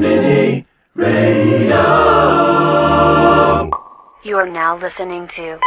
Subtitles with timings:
[0.00, 0.64] Radio.
[4.22, 5.58] You are now listening to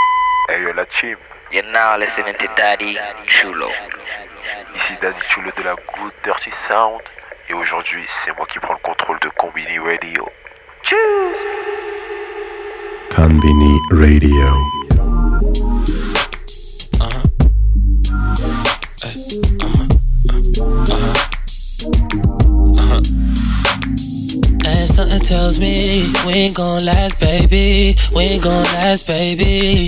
[0.50, 1.18] Hey yo la team,
[1.52, 3.70] You're now listening to Daddy Chulo.
[4.76, 7.02] ici Daddy Chulo de la Good Dirty Sound
[7.48, 10.28] et aujourd'hui c'est moi qui prends le contrôle de Combini Radio.
[13.16, 16.03] Konbini Radio.
[24.84, 27.96] And something tells me we ain't gon' last, baby.
[28.14, 29.88] We ain't gon' last, baby.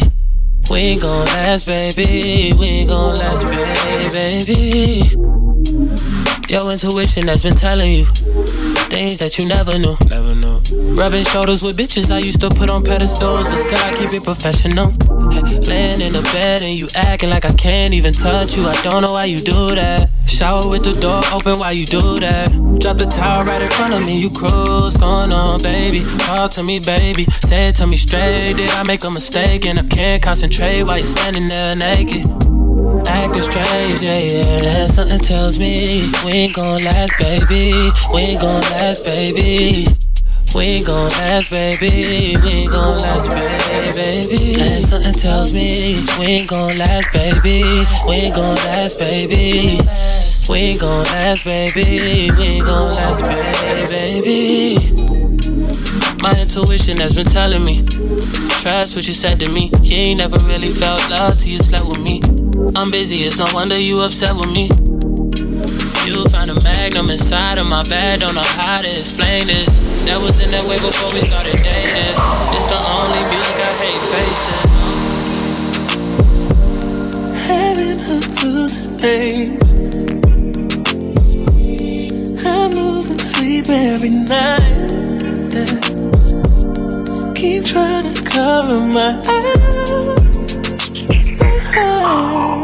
[0.71, 2.53] We ain't gon' last, baby.
[2.57, 3.45] We ain't gon' last,
[4.13, 5.03] baby.
[6.47, 8.05] Your intuition has been telling you
[8.95, 9.95] things that you never knew.
[10.07, 10.57] Never knew.
[10.95, 14.23] Rubbing shoulders with bitches I used to put on pedestals, but still I keep it
[14.23, 14.87] professional.
[15.35, 18.63] Hey, laying in the bed and you acting like I can't even touch you.
[18.65, 20.09] I don't know why you do that.
[20.27, 22.47] Shower with the door open while you do that.
[22.79, 24.95] Drop the towel right in front of me, you cruise.
[24.95, 26.01] Going on, baby.
[26.19, 27.25] Talk to me, baby.
[27.43, 28.53] Say it to me straight.
[28.55, 29.65] Did I make a mistake?
[29.65, 32.44] And I can't concentrate while you're standing there naked.
[33.07, 34.85] Acting strange, yeah, yeah.
[34.85, 37.91] Something tells me we ain't gon' last, baby.
[38.13, 39.87] We ain't gon' last, baby.
[40.55, 42.37] We ain't gon' last, baby.
[42.41, 44.55] We ain't gon' last, baby.
[44.61, 47.85] And something tells me we ain't gon' last, baby.
[48.07, 49.79] We ain't gon' last, baby.
[50.49, 52.31] We ain't gon' last, baby.
[52.31, 53.23] We ain't gon' last,
[53.91, 54.77] baby.
[56.21, 57.85] My intuition has been telling me.
[58.61, 59.69] Trust what you said to me.
[59.81, 62.44] You ain't never really felt love till you slept with me.
[62.73, 64.69] I'm busy, it's no wonder you upset with me.
[66.05, 69.79] You found a magnum inside of my bed, don't know how to explain this.
[70.05, 72.15] That was in that way before we started dating.
[72.55, 74.65] It's the only music I hate facing.
[77.47, 79.61] Having hallucinations.
[82.45, 84.73] I'm losing sleep every night.
[87.35, 89.55] Keep trying to cover my eyes.
[91.75, 92.54] Yeah.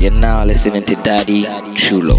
[0.00, 1.44] You're now listening to Daddy
[1.74, 2.16] Chulo.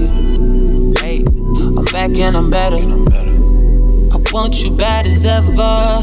[0.00, 2.76] Hey, I'm back and I'm better.
[2.76, 6.02] I want you bad as ever.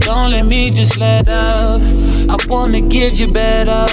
[0.00, 1.80] Don't let me just let up.
[2.28, 3.86] I wanna give you better.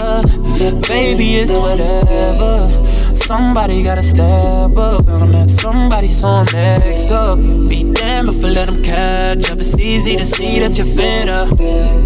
[0.87, 3.15] Baby, it's whatever.
[3.15, 5.05] Somebody gotta step up.
[5.05, 7.37] Gonna let somebody so I'm next up.
[7.37, 9.59] Be damned if I let them catch up.
[9.59, 11.59] It's easy to see that you're up.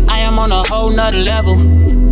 [0.09, 1.55] I am on a whole nother level.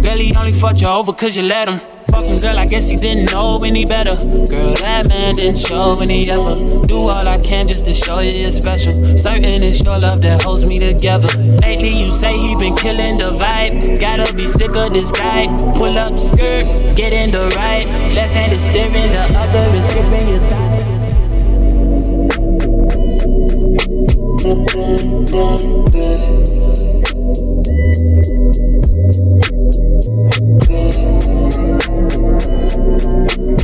[0.02, 1.91] Girl, he only fucked you over cause you let him.
[2.22, 4.14] Fucking girl, I guess he didn't know any better.
[4.46, 6.86] Girl, that man didn't show any ever.
[6.86, 8.92] Do all I can just to show you you're special.
[9.18, 11.36] Certain it's your love that holds me together.
[11.62, 14.00] Lately, you say he been killing the vibe.
[14.00, 15.48] Gotta be sick of this guy.
[15.74, 17.88] Pull up skirt, get in the right.
[18.14, 20.92] Left hand is steering, the other is gripping your thigh.
[30.70, 31.11] Yeah,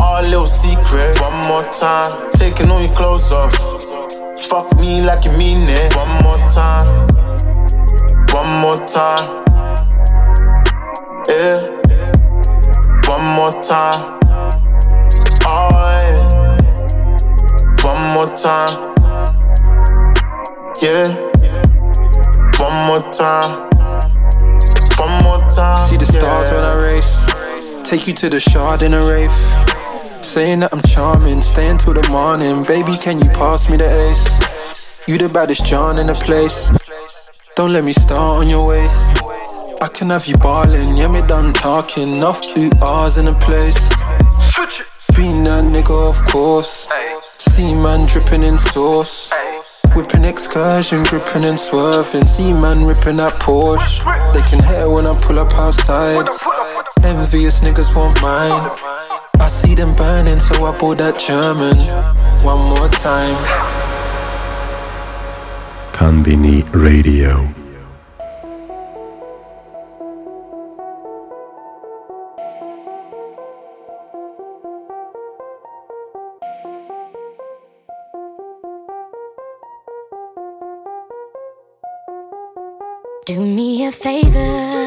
[0.00, 2.30] All little secret, one more time.
[2.32, 3.54] Taking all your clothes off.
[4.48, 5.94] Fuck me like you mean it.
[5.96, 7.06] One more time.
[8.32, 9.44] One more time.
[11.28, 11.54] Yeah.
[13.08, 14.20] One more time.
[15.44, 16.28] Oh, yeah.
[17.82, 18.94] One more time.
[20.82, 21.06] Yeah.
[22.58, 23.70] One more time.
[24.98, 25.88] One more time.
[25.88, 27.88] See the stars when I race.
[27.88, 29.65] Take you to the shard in a rave.
[30.26, 32.64] Saying that I'm charming, stay until the morning.
[32.64, 34.40] Baby, can you pass me the ace?
[35.06, 36.70] You the baddest John in the place.
[37.54, 39.22] Don't let me start on your waist.
[39.80, 42.16] I can have you ballin', yeah, me done talking.
[42.16, 43.78] Enough two R's in a place.
[45.14, 46.88] Being that nigga, of course.
[47.38, 49.30] See man dripping in sauce.
[49.94, 52.26] Whipping excursion, gripping and swerving.
[52.26, 54.02] See man ripping that Porsche.
[54.34, 56.28] They can hear when I pull up outside.
[57.04, 59.15] Envious niggas want mine.
[59.40, 61.76] I see them burning, so I pull that German.
[62.44, 63.36] One more time.
[65.92, 67.52] Konbini Radio.
[83.26, 84.85] Do me a favor,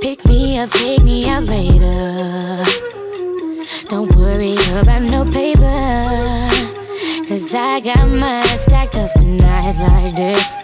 [0.00, 2.64] pick me up, take me out later.
[3.88, 6.48] Don't worry about no paper,
[7.26, 10.57] cause I got mine stacked up for nights like this.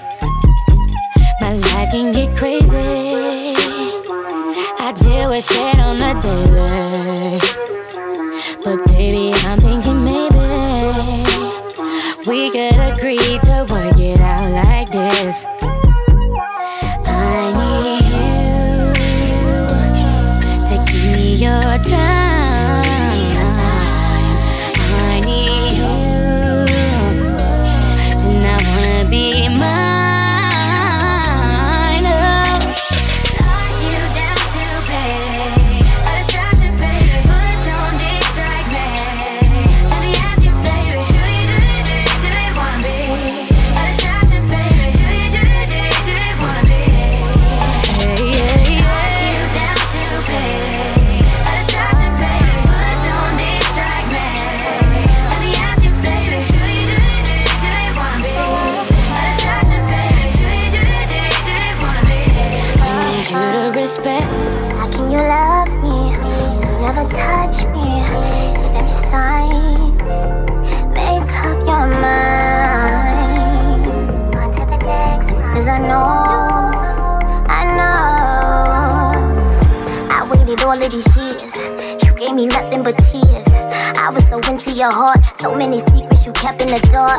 [84.85, 85.25] your heart.
[85.41, 87.17] So many secrets you kept in the dark.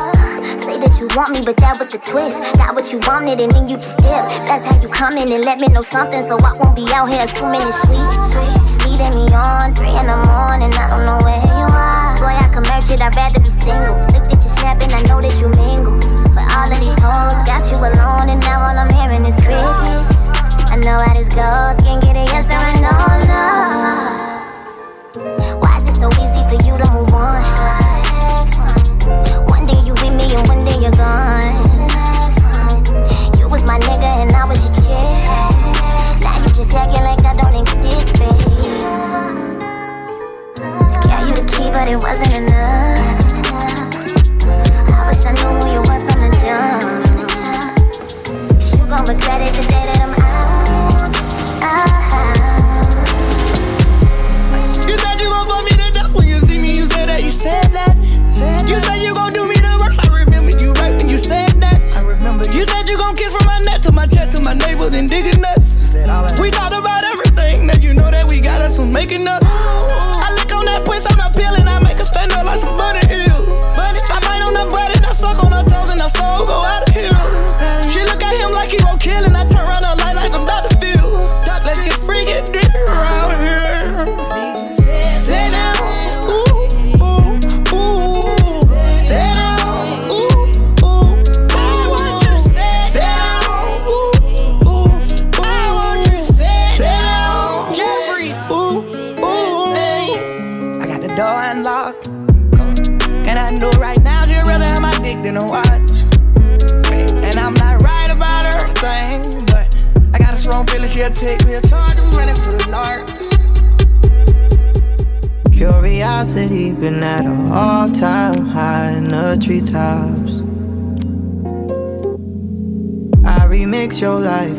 [0.62, 2.38] Say that you want me, but that was the twist.
[2.54, 4.30] Got what you wanted and then you just dipped.
[4.46, 7.10] That's how you come in and let me know something, so I won't be out
[7.10, 8.06] here assuming it's sweet.
[8.30, 8.54] sweet.
[8.86, 12.14] Leading me on, three in the morning, I don't know where you are.
[12.22, 13.98] Boy, I can merge it, I'd rather be single.
[14.14, 15.98] Looked at you snapping, I know that you mingle.
[16.38, 20.30] But all of these hoes got you alone, and now all I'm hearing is crickets.
[20.70, 22.94] I know how this goes, can't get a yes or a no,
[23.26, 24.06] no.
[25.58, 27.05] Why is it so easy for you to move?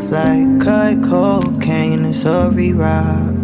[0.09, 3.35] like cut cocaine It's a rewrite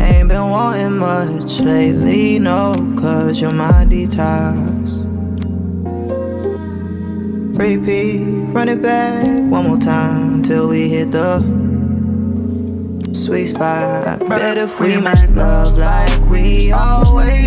[0.00, 5.00] Ain't been wanting much lately, no Cause you're my detox.
[7.58, 8.22] Repeat,
[8.54, 11.40] run it back one more time Till we hit the
[13.12, 14.18] sweet spot.
[14.28, 17.41] Bet if we make love like we always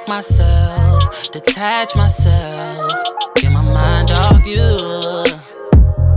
[0.00, 2.92] distract myself, detach myself,
[3.36, 5.24] get my mind off you.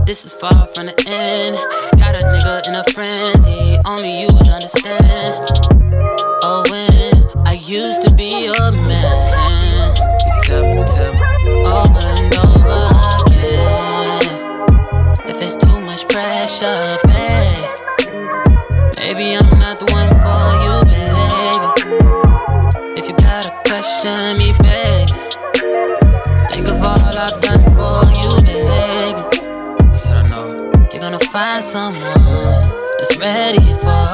[0.06, 1.56] This is far from the end.
[1.98, 5.46] Got a nigga in a frenzy, only you would understand.
[6.42, 11.20] Oh, when I used to be a man, you tell me, tell me
[11.64, 12.88] over and over
[13.26, 14.24] again.
[15.28, 17.68] If it's too much pressure, babe,
[18.96, 20.83] maybe I'm not the one for you.
[24.04, 25.08] Question me, babe.
[26.50, 29.22] Think of all I've done for you, baby.
[29.92, 32.62] I said I know you're gonna find someone
[32.98, 34.04] that's ready for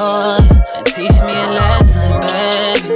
[0.47, 2.89] you and teach me a lesson, baby.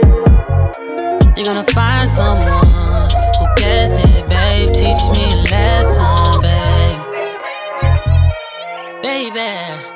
[1.35, 3.09] You're gonna find someone
[3.39, 4.69] who gets it, babe.
[4.69, 6.99] Teach me a lesson, babe.
[9.03, 9.94] Baby.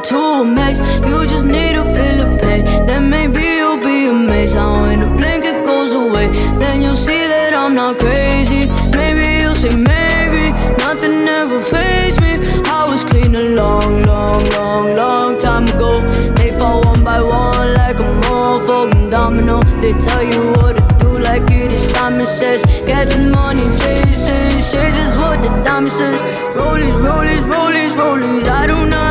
[0.00, 0.80] Life to a maze.
[1.06, 2.64] You just need to feel the pain.
[2.86, 6.28] Then maybe you'll be amazed how in a blink it goes away.
[6.58, 8.66] Then you'll see that I'm not crazy.
[8.96, 12.32] Maybe you'll say maybe nothing ever fazed me.
[12.64, 16.00] I was clean a long, long, long, long time ago.
[16.34, 19.62] They fall one by one like a motherfucking domino.
[19.80, 22.62] They tell you what to do like it is Simon says.
[22.86, 26.22] Get the money, chases, chases what the diamond says.
[26.56, 28.48] Rollies, rollies, rollies, rollies.
[28.48, 29.09] I do not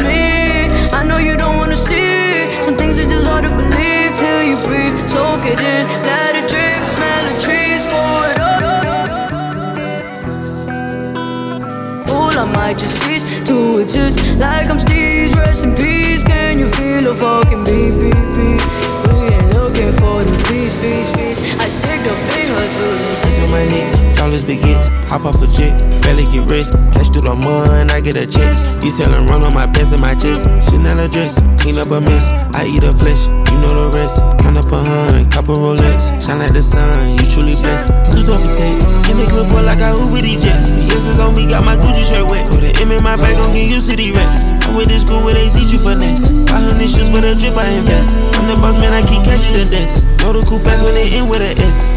[0.00, 0.68] you me?
[0.92, 2.46] I know you don't wanna see.
[2.62, 5.08] Some things are just hard to believe till you breathe.
[5.08, 8.54] Soak it in, let it drip, smell the trees, pour it up.
[12.08, 15.34] Fool, I might just cease to exist like I'm Steve's.
[15.34, 16.22] Rest in peace.
[16.24, 18.62] Can you feel a fucking beat, beat, beat?
[19.08, 21.40] We ain't looking for the peace, peace, peace.
[21.60, 22.86] I stick the finger to
[23.22, 24.88] the On my neck, dollars big hits.
[25.12, 26.72] Hop off a jet, barely get rest.
[26.96, 28.56] Cash through the mud, I get a check.
[28.82, 30.48] You sellin' run on my pants and my chest.
[30.64, 32.28] Chanel dress, clean up a mess.
[32.56, 34.24] I eat a flesh, you know the rest.
[34.40, 36.10] Count up a hun, copper Rolex.
[36.18, 37.92] Shine like the sun, you truly blessed.
[38.10, 38.80] Who's up take?
[39.12, 40.72] In the club, boy, like I Uber these jets.
[40.88, 42.48] Yes, it's on me, got my Gucci shirt wet.
[42.50, 44.32] Put an M in my bag, gon' get used to these rest.
[44.66, 46.32] I'm with this school where they teach you finesse.
[46.50, 48.16] 500 shoes for the drip, I invest.
[48.40, 50.02] I'm the boss, man, I keep catching the desk.
[50.24, 51.95] Know the cool fast when they in with a S.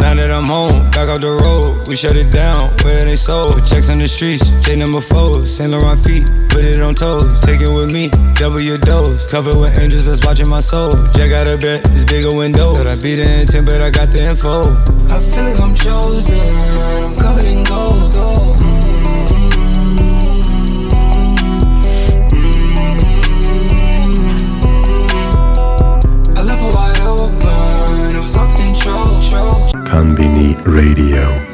[0.00, 2.70] Now that I'm home, back off the road, we shut it down.
[2.82, 6.80] Where they sold, checks on the streets, J number four, Saint Laurent feet, put it
[6.80, 9.26] on toes, take it with me, double your dose.
[9.26, 10.92] Covered with angels that's watching my soul.
[11.12, 12.76] Jack out of bed, it's bigger window.
[12.76, 14.62] Said I be the intent, but I got the info.
[15.14, 16.38] I feel like I'm chosen,
[17.04, 17.87] I'm covered in gold.
[29.98, 31.47] Konbini Radio.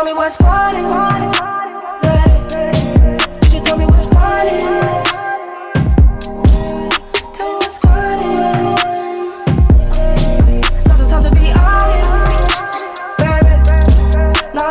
[0.00, 1.24] Tell me what's going on.
[3.52, 4.30] You tell me what's on.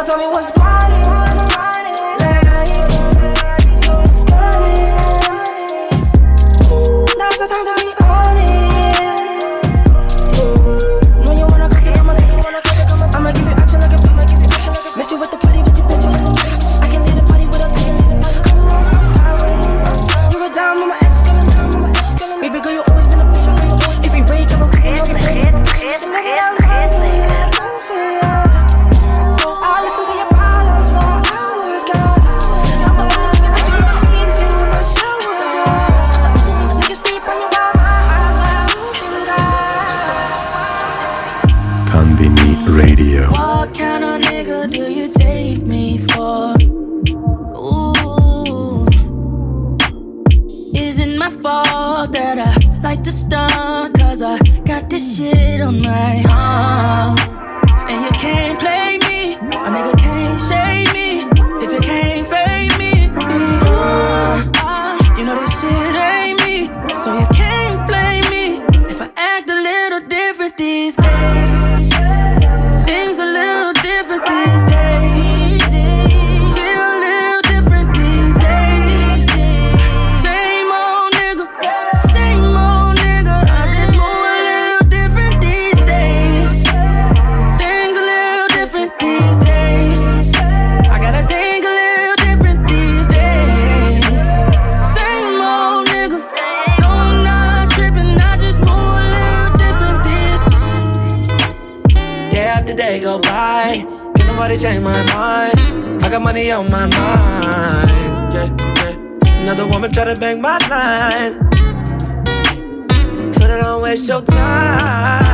[0.05, 0.51] Tell me what's
[44.69, 46.55] Do you take me for?
[47.57, 48.85] Ooh.
[50.75, 53.79] Isn't my fault that I like to start?
[54.09, 57.38] cause I got this shit on my arm.
[103.29, 106.03] By, can't nobody change my mind.
[106.03, 108.33] I got money on my mind.
[109.41, 111.33] Another woman try to bang my line.
[113.35, 115.28] So they don't waste your time.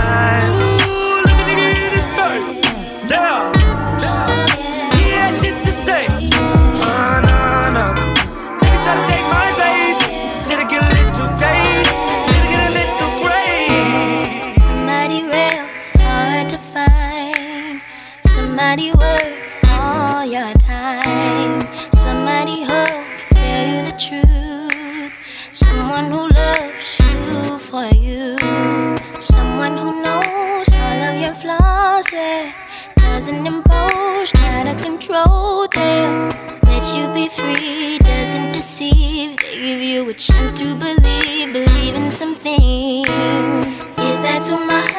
[39.95, 43.05] You a chance to believe, believe in something.
[43.05, 44.91] Is that too much?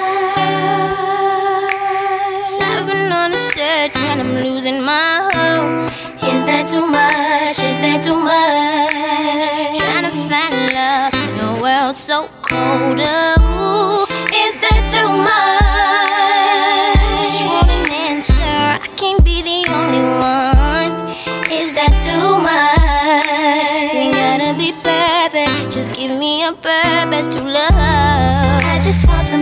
[2.63, 5.93] I've been on a search and I'm losing my hope.
[6.33, 7.59] Is that too much?
[7.71, 9.79] Is that too much?
[9.85, 12.99] Trying to find love in a world so cold.
[12.99, 13.36] Ooh,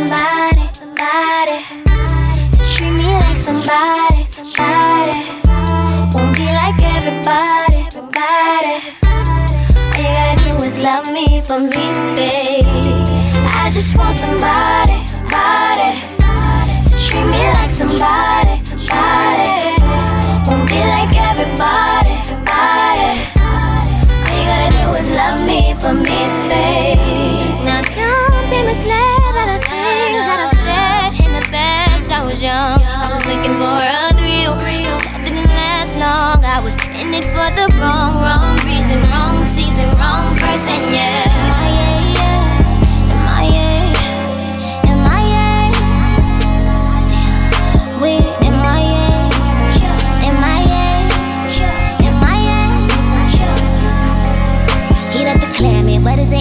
[0.06, 1.58] somebody, somebody
[2.52, 5.16] to treat me like somebody, somebody.
[6.12, 8.74] Won't be like everybody, everybody.
[9.06, 11.84] All you gotta do is love me for me,
[12.16, 12.64] babe.
[13.48, 15.88] I just want somebody, somebody
[16.84, 19.48] to treat me like somebody, somebody.
[20.48, 23.08] Won't be like everybody, everybody.
[24.20, 27.64] All you gotta do is love me for me, babe.
[27.64, 32.08] Now don't be misled by the things that I've said in the past.
[32.10, 34.54] I was young, I was looking for a thrill.
[35.10, 36.38] That didn't last long.
[36.44, 40.78] I was in it for the wrong, wrong reason, wrong season, wrong person.
[40.94, 41.23] Yeah.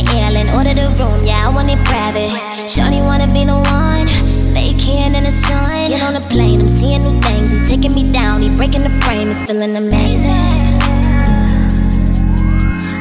[0.03, 0.49] Is it ailing?
[0.55, 2.31] Order the room, yeah, I want it private.
[2.69, 4.07] Shorty wanna be the one,
[4.53, 5.89] vacant in the sun.
[5.89, 7.49] Get on the plane, I'm seeing new things.
[7.51, 10.35] He taking me down, he breaking the frame, it's feeling amazing.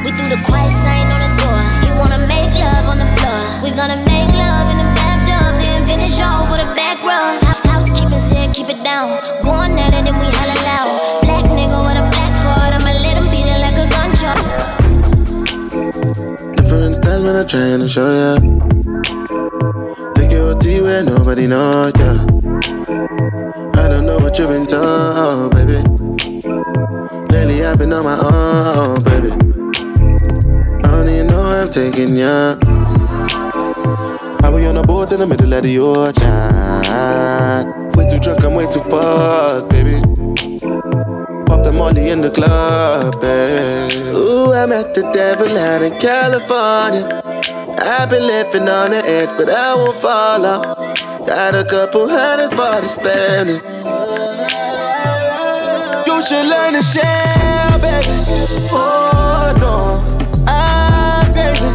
[0.03, 1.61] We threw the quiet sign on the door.
[1.83, 3.41] He wanna make love on the floor.
[3.63, 7.41] We gonna make love in the bathtub, then finish off with a back rub.
[7.43, 9.19] Hou- Housekeeping said keep it down.
[9.43, 11.02] Go on at it, then we holla loud.
[17.03, 18.35] Style when I'm trying to show ya.
[20.15, 22.11] Take your tea where nobody knows ya.
[23.75, 25.83] I don't know what you've been told, baby.
[27.27, 29.31] Lately I've been on my own, baby.
[30.85, 32.55] I don't even know I'm taking ya.
[34.41, 36.23] I be on a boat in the middle of the ocean.
[37.97, 39.99] Way too drunk, I'm way too fucked, baby.
[41.53, 44.07] Pop the molly in the club, babe.
[44.07, 47.05] Ooh, I met the devil out in California.
[47.77, 50.65] I've been living on the edge, but I won't fall off.
[51.27, 53.61] Got a couple hundred for the spending.
[56.07, 58.09] You should learn to share, baby.
[58.71, 60.01] Oh no,
[60.47, 61.67] I'm crazy.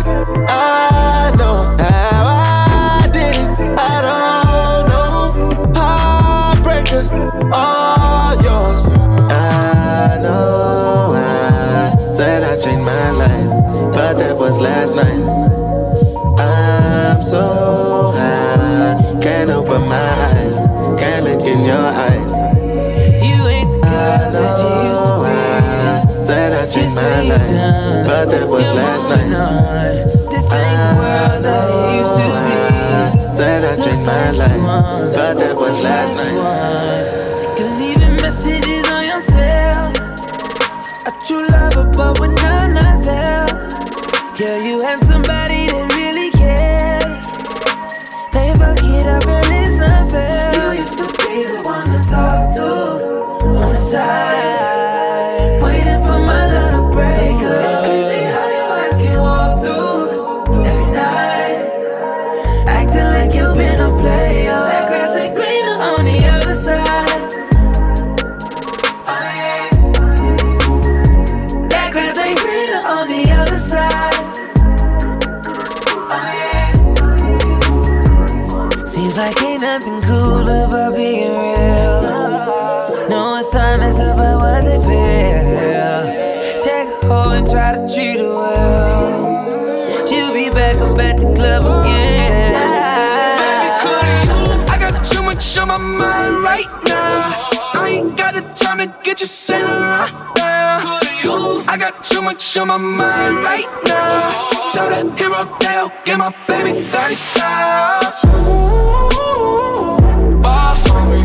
[0.48, 3.60] I know how I did it.
[3.78, 5.14] I don't know.
[5.78, 7.02] Heartbreaker,
[7.52, 7.77] all
[12.62, 13.50] changed my life,
[13.92, 15.22] but that was last night.
[16.38, 20.58] I'm so high, can't open my eyes,
[20.98, 22.32] can't look in your eyes.
[23.26, 25.14] You ain't the girl that you used to
[26.10, 30.04] I said I changed my life, but that was last night.
[30.30, 32.24] This ain't the world that it used to
[33.76, 33.84] be.
[33.84, 35.14] changed my life.
[35.14, 36.97] But that was last night.
[99.26, 100.78] Sailing right now.
[101.66, 104.50] I got too much on my mind right now.
[104.72, 107.16] Tell that hero Dale, get my baby 30
[110.40, 111.20] Bar for me.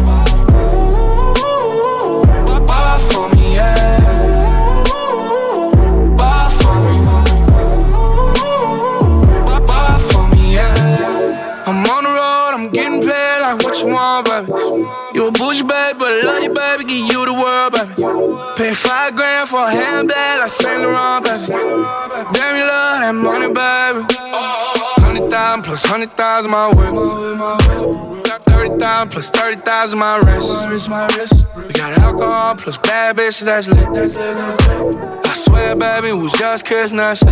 [2.65, 4.03] Bar for me, yeah.
[13.61, 14.51] What you want, baby.
[15.13, 16.83] You a bougie, baby, but I love you, baby.
[16.85, 17.82] Give you the world, baby.
[18.13, 21.47] Pay five grand for a handbag like Saint Laurent, baby.
[21.49, 24.05] Damn, you love that money, baby.
[25.01, 26.93] Hundred thousand plus hundred thousand my whip.
[28.43, 31.47] Thirty thousand plus thirty thousand my wrist.
[31.57, 34.15] We got alcohol plus bad bitch that's lit.
[35.25, 37.27] I swear, baby, it was just kissing shit.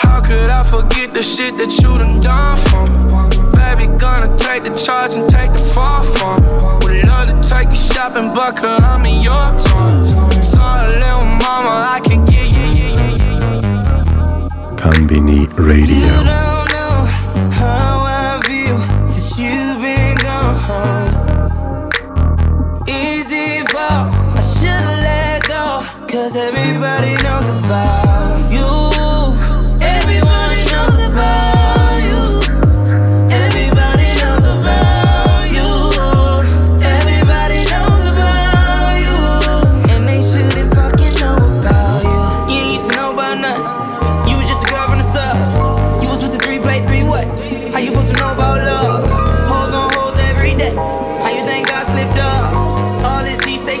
[0.00, 3.29] How could I forget the shit that you done done for me?
[3.52, 6.48] Baby, gonna take the charge and take the fall for me.
[6.82, 9.98] Would love to take you shopping, but cause I'm in your town.
[10.90, 12.60] Little mama, I can get you.
[14.76, 16.24] Konbini Radio.
[16.24, 17.04] don't know
[17.52, 21.20] how I feel since you've been gone.
[22.88, 25.84] Easy fall, I should've let go.
[26.08, 28.09] Cause everybody knows about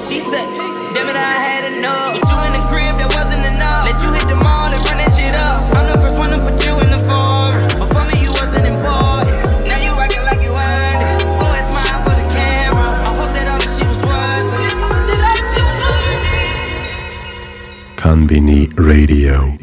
[0.08, 0.46] she said.
[0.94, 2.14] Damn it, I had enough.
[2.16, 3.84] With you in the crib, that wasn't enough.
[3.84, 5.62] Let you hit the mall and run that shit up.
[5.76, 7.68] I'm the first one to put you in the foreign.
[7.78, 9.30] But for me, you wasn't important.
[9.68, 11.20] Now you acting like you earned it.
[11.38, 12.90] Go and smile for the camera.
[13.06, 14.72] I hope that all the shit was worth it.
[14.72, 18.00] I hope that all the shit was worth it.
[18.00, 19.54] Konbini Radio.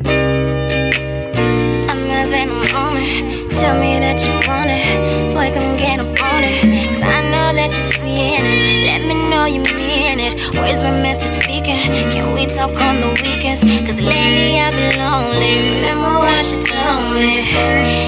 [1.91, 3.51] I'm having a moment.
[3.57, 5.33] Tell me that you want it.
[5.33, 6.61] Boy, come get up on it.
[6.93, 8.85] Cause I know that you're feeling.
[8.85, 9.86] Let me know you mean
[10.57, 10.61] it.
[10.61, 11.77] Words were meant for speaking.
[12.11, 13.61] Can we talk on the weekends?
[13.85, 15.77] Cause lately I've been lonely.
[15.77, 17.39] Remember what you told me.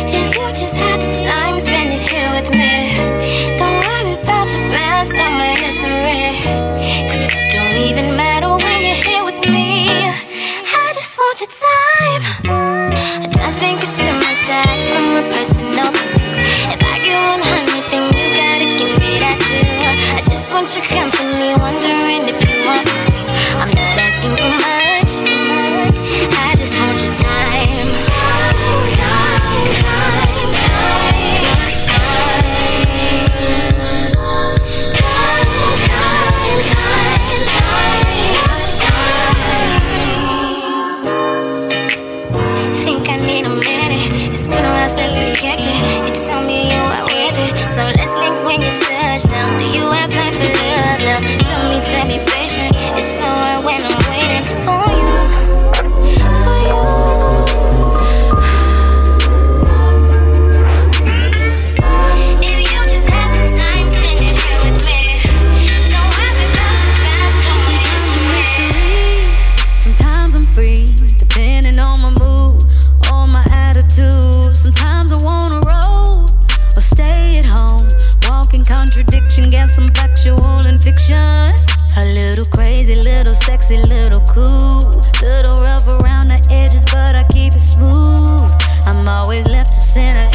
[0.10, 2.98] If you just had the time, spend it here with me.
[3.58, 6.34] Don't worry about your past or my history.
[7.10, 10.10] Cause that don't even matter when you're here with me.
[10.10, 12.22] I just want your time.
[13.24, 15.92] I don't think it's too much to ask from a personal.
[16.74, 20.18] If I get one honey, then you gotta give me that too.
[20.18, 20.86] I just want your
[79.70, 81.54] some factual and fiction.
[81.98, 84.90] A little crazy, little sexy, little cool.
[85.22, 88.52] Little rough around the edges, but I keep it smooth.
[88.86, 90.29] I'm always left to center,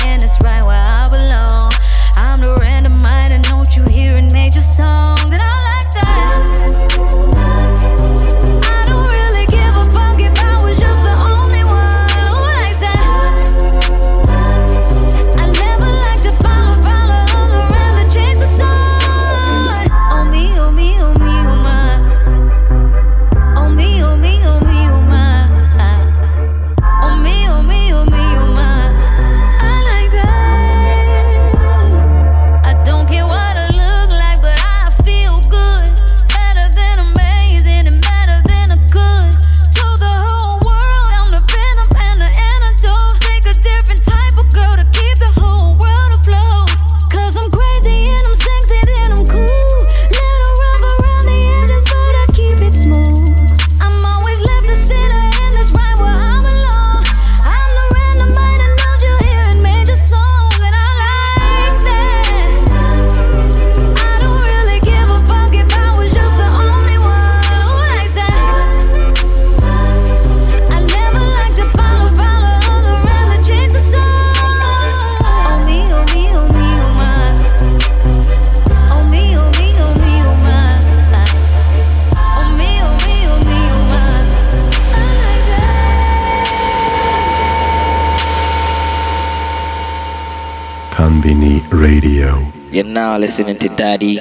[93.18, 94.18] listening to Daddy